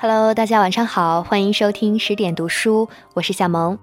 [0.00, 3.76] Hello，大家晚上好，欢迎收听十点读书，我是夏萌。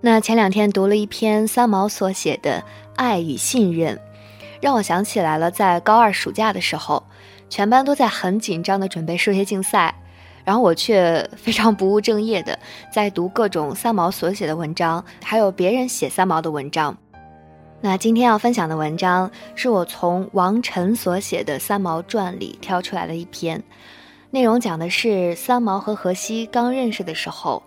[0.00, 2.60] 那前两天读了一篇三毛所写的
[2.96, 3.94] 《爱与信任》，
[4.62, 7.04] 让我想起来了，在高二暑假的时候，
[7.50, 9.94] 全班都在很紧张的准备数学竞赛，
[10.42, 12.58] 然后我却非常不务正业的
[12.90, 16.96] 在读各种三毛所写的文章，还有别人写三毛的文章。
[17.82, 23.62] 那今天要分享的文章是我从王晨所写的《三毛传》里挑出来的一篇。
[24.34, 27.62] 内容讲的是三毛和荷西刚认识的时候，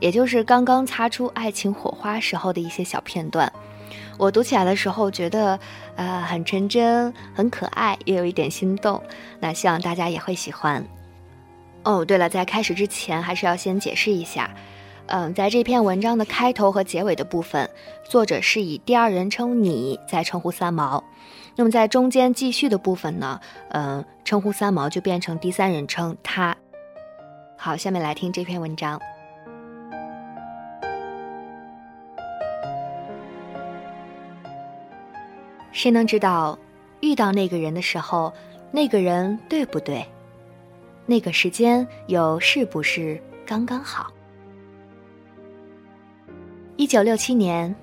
[0.00, 3.52] 也就是刚刚擦出爱情火花时候的一些小片段。
[4.18, 5.56] 我读起来的时候觉得，
[5.94, 9.00] 呃，很纯真，很可爱，也有一点心动。
[9.38, 10.84] 那希望大家也会喜欢。
[11.84, 14.50] 哦，对了，在开始之前，还是要先解释一下。
[15.08, 17.68] 嗯，在这篇文章的开头和结尾的部分，
[18.04, 21.02] 作者是以第二人称你在称呼三毛。
[21.56, 26.54] 那么在中间继续的部分呢，嗯，称呼三毛就变成第三人称他。
[27.56, 29.00] 好，下面来听这篇文章。
[35.72, 36.58] 谁能知道，
[37.00, 38.32] 遇到那个人的时候，
[38.70, 40.04] 那个人对不对？
[41.06, 44.12] 那个时间又是不是刚刚好？
[46.78, 47.74] 一九六七年，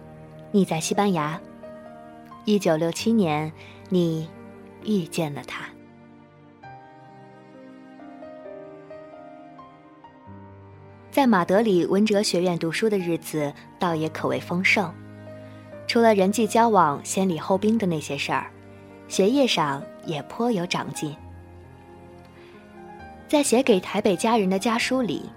[0.53, 1.37] 你在西班牙。
[2.45, 3.51] 一九六七年，
[3.89, 4.25] 你
[4.85, 5.65] 遇见了他。
[11.11, 14.89] 在马德里文哲学院读书的日子，倒也可谓丰盛。
[15.87, 18.49] 除了人际交往先礼后兵的那些事儿，
[19.09, 21.13] 学业上也颇有长进。
[23.27, 25.29] 在写给台北家人的家书里，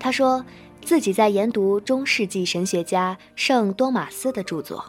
[0.00, 0.44] 他说
[0.84, 4.84] 自己在研读中世纪神学家圣多马斯的著作。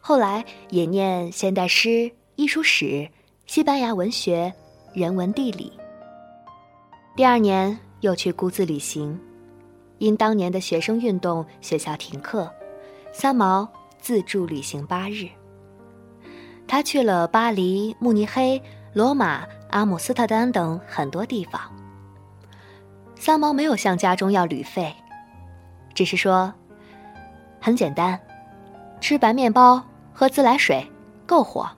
[0.00, 3.08] 后来也念现代诗、艺术史、
[3.46, 4.52] 西班牙文学、
[4.92, 5.72] 人文地理。
[7.16, 9.18] 第二年又去孤自旅行，
[9.98, 12.52] 因当年的学生运动，学校停课，
[13.12, 13.66] 三毛
[13.98, 15.26] 自助旅行八日。
[16.68, 18.60] 他去了巴黎、慕尼黑、
[18.92, 21.60] 罗马、阿姆斯特丹等很多地方。
[23.24, 24.92] 三毛没有向家中要旅费，
[25.94, 26.52] 只是说，
[27.60, 28.20] 很简单，
[29.00, 29.80] 吃白面包。
[30.12, 30.84] 喝自来水，
[31.24, 31.70] 够活。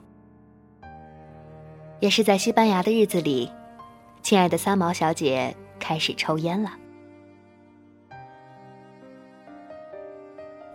[1.99, 3.51] 也是在西班牙的日子里，
[4.23, 6.71] 亲爱的三毛小姐开始抽烟了。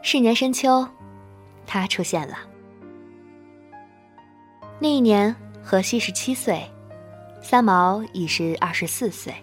[0.03, 0.87] 是年深秋，
[1.67, 2.39] 她出现了。
[4.79, 6.63] 那一年，荷西十七岁，
[7.43, 9.35] 三毛已是二十四岁。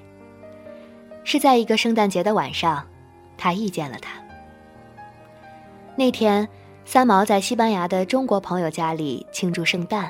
[1.27, 2.87] 是在一个圣诞节的晚上，
[3.37, 4.11] 他遇见了他。
[5.97, 6.47] 那天。
[6.85, 10.09] 三毛在西班牙的中国朋友家里庆祝圣诞，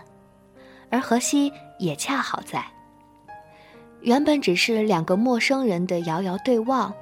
[0.91, 2.63] 而荷西也恰好在。
[4.01, 6.94] 原本只是两个陌生人的遥遥对望，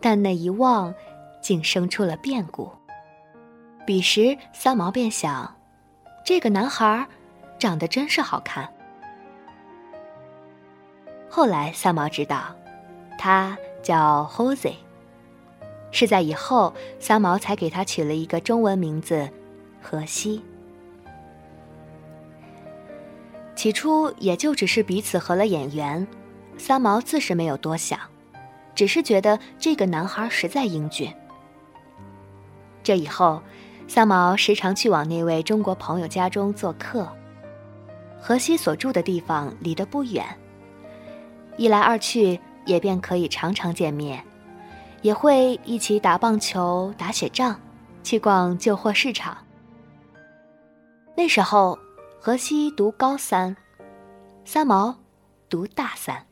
[0.00, 0.94] 但那一望，
[1.42, 2.70] 竟生出了变故。
[3.84, 5.52] 彼时，三毛便想，
[6.24, 7.04] 这个男孩
[7.58, 8.72] 长得真是好看。
[11.28, 12.54] 后来，三毛知道，
[13.20, 14.72] 他叫 Jose。
[15.90, 19.28] 是在以后，三毛才给他取了一个中文名字，
[19.82, 20.42] 荷西。
[23.54, 26.06] 起初也就只是彼此合了眼缘，
[26.56, 28.00] 三毛自是没有多想，
[28.74, 31.12] 只是觉得这个男孩实在英俊。
[32.82, 33.42] 这以后，
[33.86, 37.06] 三毛时常去往那位中国朋友家中做客。
[38.18, 40.24] 荷西所住的地方离得不远，
[41.58, 44.24] 一来二去也便可以常常见面。
[45.02, 47.56] 也会一起打棒球、打雪仗，
[48.02, 49.36] 去逛旧货市场。
[51.16, 51.78] 那时候，
[52.20, 53.56] 荷西读高三，
[54.44, 54.94] 三毛
[55.48, 56.26] 读大三。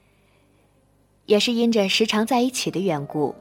[1.25, 3.35] 也是因着时常在一起的缘故，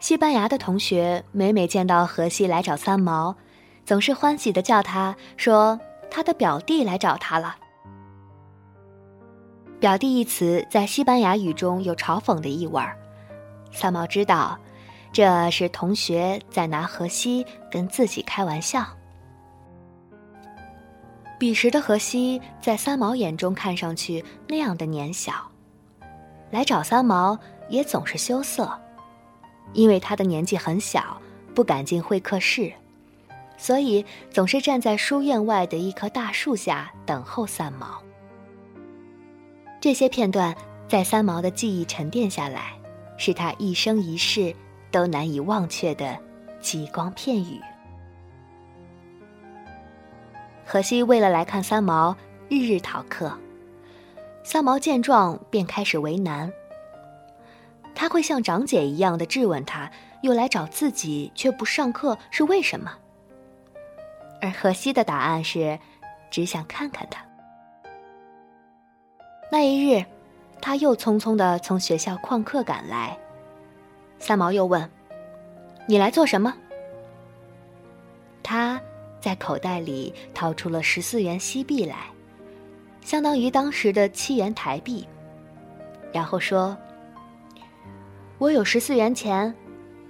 [0.00, 3.36] 西班牙的同学每每见到荷西来找三毛，
[3.84, 5.78] 总是欢喜的叫他说
[6.10, 7.56] ：“他的表弟来找他了。
[9.82, 12.96] ”“表弟”一词在西班牙语中有嘲讽的意味儿。
[13.72, 14.56] 三毛知道，
[15.12, 18.86] 这是同学在拿荷西跟自己开玩笑。
[21.36, 25.50] 彼时的荷西在三毛眼中看上去那样的年小，
[26.52, 27.36] 来找三毛
[27.68, 28.70] 也总是羞涩，
[29.72, 31.20] 因为他的年纪很小，
[31.56, 32.72] 不敢进会客室，
[33.58, 38.00] 所以总是站在书院外的一棵大树下等候三毛。
[39.82, 40.56] 这些片段
[40.86, 42.72] 在三毛的记忆沉淀下来。
[43.18, 44.54] 是他一生一世
[44.90, 46.18] 都难以忘却的
[46.60, 47.60] 极光片语。
[50.64, 52.16] 荷西为了来看三毛，
[52.48, 53.38] 日日逃课。
[54.42, 56.52] 三毛见状便开始为难，
[57.94, 59.90] 他会像长姐一样的质问他，
[60.22, 62.92] 又来找自己却不上课是为什么？
[64.40, 65.78] 而荷西的答案是，
[66.28, 67.24] 只想看看他。
[69.54, 70.02] 那一日，
[70.62, 73.18] 他又匆匆的从学校旷课赶来。
[74.18, 74.90] 三毛又问
[75.86, 76.54] ：“你来做什么？”
[78.42, 78.80] 他
[79.20, 82.06] 在口袋里掏出了十四元西币来，
[83.02, 85.06] 相当于当时的七元台币，
[86.14, 86.74] 然后说
[88.38, 89.54] ：“我有十四元钱，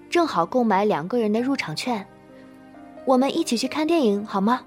[0.09, 2.07] 正好购买两个人的入场券。”
[3.05, 4.61] 我们一起去看电影好吗？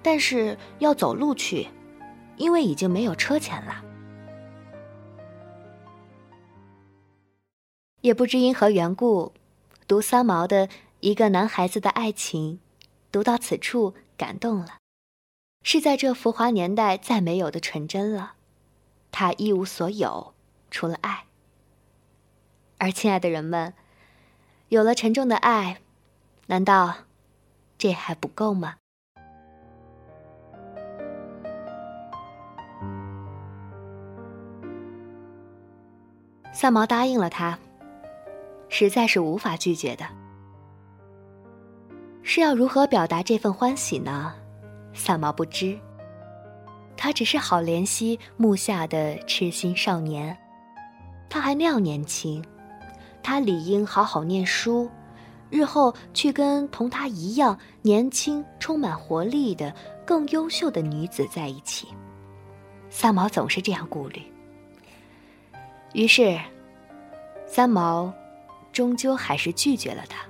[0.00, 1.68] 但是要走路去，
[2.38, 3.84] 因为已经没有车钱了。
[8.00, 9.32] 也不知因何缘故，
[9.86, 10.68] 读三毛的
[11.00, 12.60] 一个男孩子的爱情，
[13.10, 14.78] 读到此处感动了，
[15.62, 18.34] 是在这浮华年代再没有的纯真了。
[19.10, 20.32] 他一无所有，
[20.70, 21.24] 除了爱。
[22.78, 23.74] 而亲爱的人们，
[24.68, 25.80] 有了沉重的爱，
[26.46, 26.98] 难道？
[27.76, 28.76] 这还不够吗？
[36.60, 37.56] 三毛答应了他，
[38.68, 40.04] 实在是无法拒绝的。
[42.24, 44.34] 是要如何表达这份欢喜呢？
[44.92, 45.78] 三毛不知，
[46.96, 50.36] 他只是好怜惜木下的痴心少年，
[51.30, 52.44] 他还那样年轻，
[53.22, 54.90] 他理应好好念书。
[55.50, 59.72] 日后去跟同他一样年轻、充满活力的
[60.04, 61.86] 更优秀的女子在一起，
[62.90, 64.20] 三毛总是这样顾虑。
[65.92, 66.38] 于是，
[67.46, 68.12] 三毛
[68.72, 70.24] 终究还是拒绝了他。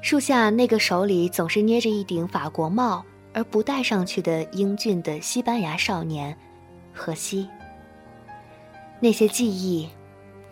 [0.00, 6.36] 树下那个手里总是捏着一顶法国帽而不戴上去的英俊的西班牙少年，
[6.92, 7.48] 荷西。
[9.00, 9.88] 那些记忆。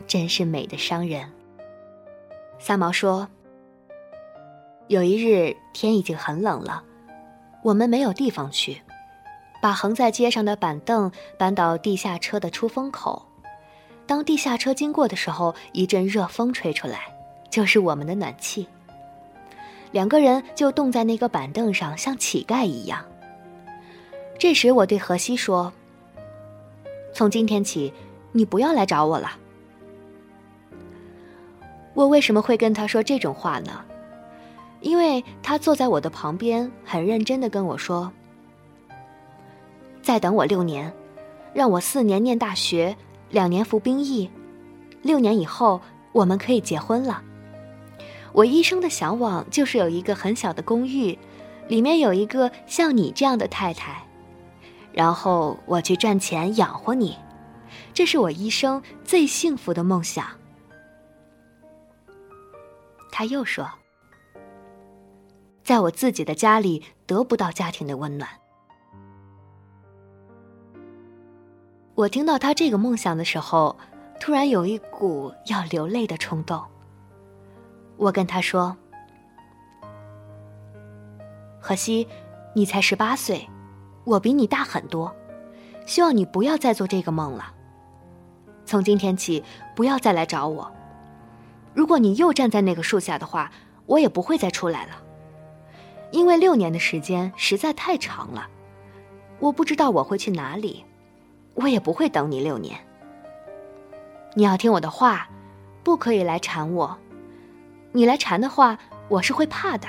[0.06, 1.28] 真是美的伤人。
[2.60, 3.28] 三毛说
[4.86, 6.84] ：“有一日天已经很冷了，
[7.64, 8.80] 我们没有地方去，
[9.60, 13.26] 把横在街上的板凳搬到地下车的出风口。
[14.06, 17.00] 当地下车经过的时候，一阵热风吹出来，
[17.50, 18.66] 就是我们的暖气。
[19.92, 23.04] 两个人就冻在那个板凳上，像乞丐一样。
[24.38, 25.72] 这时我对荷西说
[27.14, 27.92] ：‘从今天起，
[28.32, 29.38] 你不要来找我了。’”
[31.94, 33.82] 我为什么会跟他说这种话呢？
[34.82, 38.12] 因为他坐在我的旁边，很认真的跟我说
[40.06, 40.94] ：“再等我六年，
[41.52, 42.96] 让我四年念大学，
[43.28, 44.30] 两年服兵役，
[45.02, 45.80] 六年以后
[46.12, 47.20] 我们可以结婚了。
[48.32, 51.18] 我一生的向往就是有一个很小的公寓，
[51.66, 54.00] 里面有一个像你这样的太太，
[54.92, 57.16] 然后我去赚钱养活你，
[57.92, 60.24] 这是我一生最幸福的梦想。”
[63.10, 63.68] 他又说
[65.66, 68.30] ：“在我自己的家里得不到家庭的温暖。”
[71.96, 73.74] 我听到他这个梦想的时候，
[74.20, 76.62] 突然有一股要流泪的冲动。
[77.96, 78.76] 我跟他说
[81.58, 82.06] ：“荷西，
[82.54, 83.48] 你才十八岁，
[84.04, 85.10] 我比你大很多，
[85.86, 87.54] 希望你不要再做这个梦了。
[88.66, 89.42] 从今天起，
[89.74, 90.70] 不要再来找我。”
[91.72, 93.50] 如果你又站在那个树下的话，
[93.86, 94.92] 我也不会再出来了，
[96.10, 98.46] 因为六年的时间实在太长了。
[99.38, 100.84] 我不知道我会去哪里，
[101.56, 102.78] 我也不会等你六年。
[104.34, 105.28] 你要听我的话，
[105.82, 106.96] 不可以来缠我。
[107.92, 109.88] 你来缠的话，我是会怕的。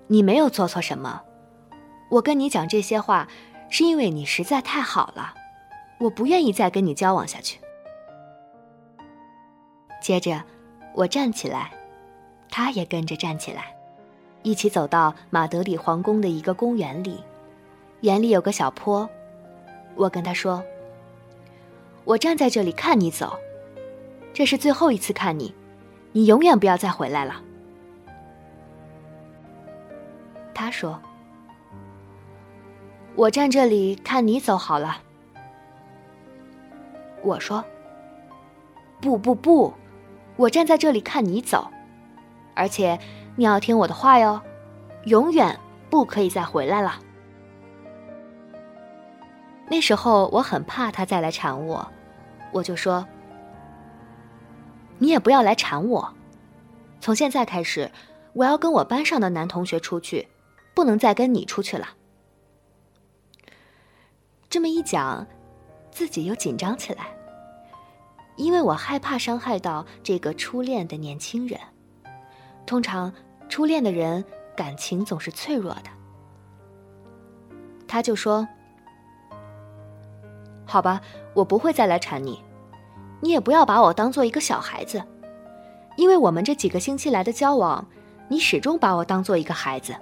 [0.09, 1.23] 你没有做错什么，
[2.11, 3.29] 我跟你讲这些话，
[3.71, 5.35] 是因为你实在太好了，
[5.99, 7.59] 我不愿意再跟你交往下去。”
[10.01, 10.43] 接着，
[10.95, 11.71] 我站起来，
[12.49, 13.75] 他也跟着站起来，
[14.43, 17.23] 一起走到马德里皇宫的一个公园里，
[18.01, 19.09] 园里有个小坡，
[19.97, 20.63] 我跟他说
[22.05, 23.37] ：“我站在这里看你走，
[24.33, 25.53] 这是最后一次看你，
[26.13, 27.43] 你永远不要再回来了。”
[30.55, 31.01] 他说
[33.17, 35.03] ：“我站这里看你走好了。”
[37.23, 37.65] 我说
[39.01, 39.75] ：“不不不，
[40.37, 41.69] 我站在这里看你走，
[42.55, 42.99] 而且
[43.37, 44.41] 你要听我的话哟，
[45.05, 45.59] 永远
[45.91, 47.01] 不可以再回来了。”
[49.71, 51.93] 那时候我很怕他再来缠我，
[52.53, 53.07] 我就说
[54.99, 56.15] ：“你也不要来缠我。
[57.01, 57.91] 从现在开始，
[58.33, 60.29] 我要跟我班上的男同学出去，
[60.75, 61.91] 不能再跟你出去了。”
[64.49, 65.27] 这么一讲，
[65.99, 67.09] 自己又紧张起来，
[68.37, 71.59] 因为我害怕伤害到这个初恋的年轻人。
[72.65, 73.13] 通常，
[73.49, 74.25] 初恋的人
[74.57, 75.91] 感情总是脆弱的。
[77.89, 78.47] 他就说
[80.65, 81.01] ：“好吧，
[81.35, 82.45] 我不会再来缠你，
[83.21, 85.03] 你也不要把我当做一个小孩子，
[85.97, 87.85] 因为我们这几个星期来的交往，
[88.29, 89.97] 你始终把我当做一个孩子。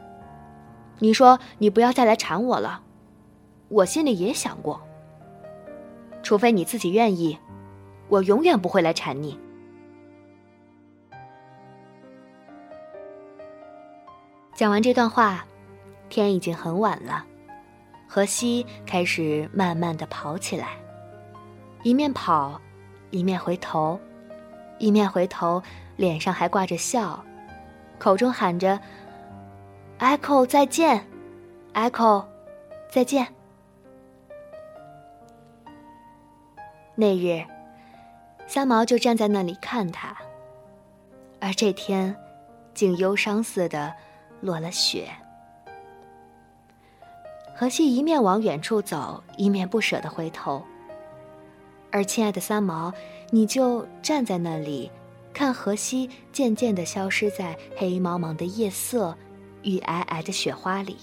[0.98, 2.82] 你说你不要再来缠我了。”
[3.70, 4.78] 我心里也想过，
[6.26, 7.38] 除非你自己愿意，
[8.08, 9.38] 我永远不会来缠你。
[14.52, 15.46] 讲完这段话，
[16.08, 17.24] 天已经很晚了，
[18.08, 20.70] 荷西开始慢慢的跑起来，
[21.84, 22.60] 一面跑，
[23.12, 24.00] 一面回头，
[24.80, 25.62] 一面回头，
[25.94, 27.24] 脸上还挂着笑，
[28.00, 28.80] 口中喊着
[30.00, 31.06] ：“Echo 再见
[31.72, 32.24] ，Echo
[32.90, 33.28] 再见。”
[36.98, 37.44] 那日，
[38.46, 40.16] 三毛就站在那里看他。
[41.38, 42.16] 而这天，
[42.72, 43.94] 竟忧伤似的
[44.40, 45.10] 落了雪。
[47.54, 50.64] 荷西一面往远处走，一面不舍得回头。
[51.90, 52.90] 而亲爱的三毛，
[53.30, 54.90] 你就站在那里，
[55.34, 59.14] 看荷西渐渐的消失在黑茫茫的夜色
[59.62, 60.96] 与皑皑的雪花里。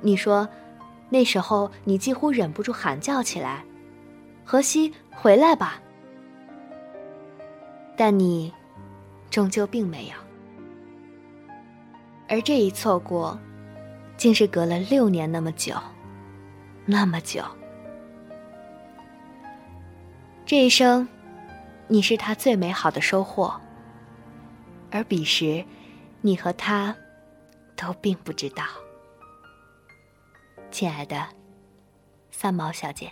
[0.00, 0.48] 你说。
[1.10, 3.64] 那时候，你几乎忍不住喊叫起来
[4.44, 5.80] ：“荷西，回来吧！”
[7.96, 8.52] 但你
[9.30, 10.12] 终究并没有。
[12.28, 13.38] 而这一错过，
[14.16, 15.74] 竟是隔了六年那么久，
[16.84, 17.42] 那么久。
[20.44, 21.08] 这一生，
[21.86, 23.58] 你是他最美好的收获。
[24.90, 25.64] 而彼时，
[26.20, 26.94] 你和他
[27.76, 28.64] 都并不知道。
[30.70, 31.26] 亲爱的
[32.30, 33.10] 三毛小姐，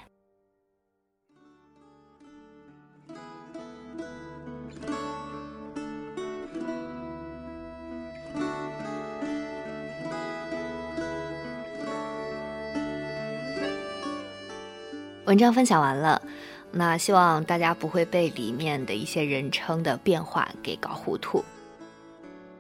[15.25, 16.22] 文章分享完了，
[16.70, 21.44] 那希望大家不会被里面的一些人称的变化给搞糊涂。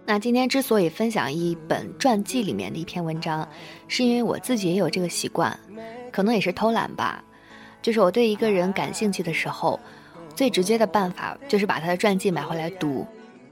[0.08, 3.46] 那今天之所以分享一本传记里面的一篇文章，
[3.88, 5.58] 是因为我自己也有这个习惯，
[6.12, 7.24] 可能也是偷懒吧。
[7.82, 9.80] 就是我对一个人感兴趣的时候，
[10.36, 13.04] 最直接的办法就是把他的传记买回来读，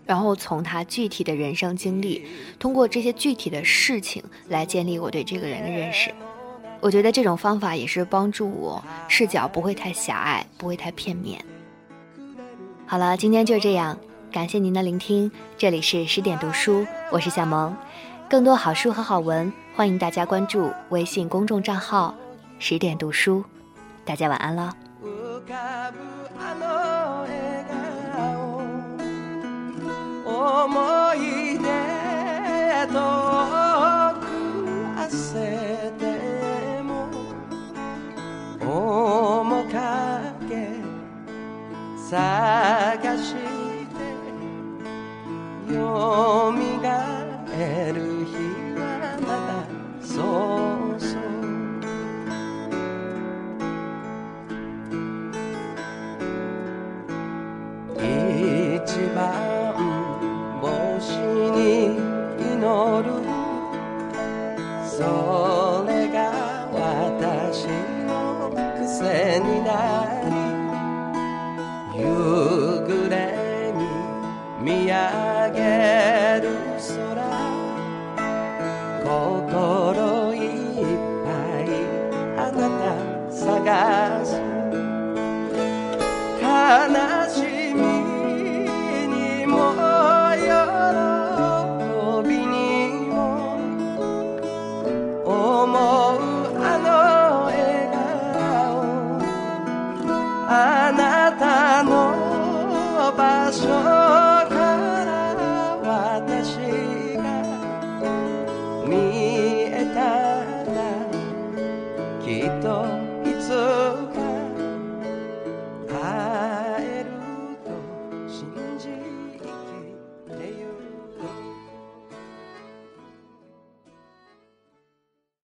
[0.06, 2.24] 然后从他具体的人生经历，
[2.56, 6.14] 通过这些具体的事情来建立我对这个人的认识。
[6.80, 11.44] 我觉得这种方法也是帮助我视角不会太狭隘，不会太片面。
[12.86, 13.98] 好了，今天就这样。
[14.34, 17.72] 感谢您的聆听，这里是十点读书，我是小萌。
[18.28, 22.12] 更多好书和好文，欢迎大家关注微信公众账号
[22.58, 23.44] “十点读书”。
[24.04, 24.74] 大家晚安了。
[45.74, 47.04] よみが
[47.50, 48.32] える日
[48.78, 48.82] は
[49.20, 49.66] まだ
[50.00, 51.20] そうそう
[57.96, 59.18] 一番
[60.60, 61.96] 星に
[62.38, 63.06] 祈る。
[64.86, 65.00] そ
[65.88, 66.16] れが
[66.72, 67.66] 私
[68.06, 68.08] の
[68.78, 69.70] 癖にな
[70.24, 70.33] り